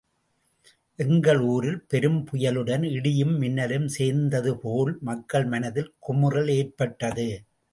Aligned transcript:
எங்கள் 0.99 1.41
ஊரில் 1.45 1.77
பெரும் 1.87 2.17
புயலுடன் 2.27 2.85
இடியும் 2.91 3.35
மின்னலும் 3.37 3.87
சேர்ந்ததுபோல் 3.87 4.93
மக்கள் 5.01 5.45
மனதில் 5.45 5.93
குமுறல் 5.99 6.51
ஏற்பட்டது. 6.57 7.29